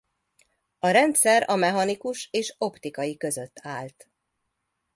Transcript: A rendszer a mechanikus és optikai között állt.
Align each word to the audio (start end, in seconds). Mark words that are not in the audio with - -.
A 0.79 0.87
rendszer 0.89 1.49
a 1.49 1.55
mechanikus 1.55 2.27
és 2.31 2.55
optikai 2.57 3.17
között 3.17 3.59
állt. 3.61 4.09